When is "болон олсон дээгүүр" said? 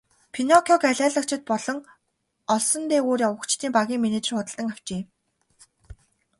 1.51-3.19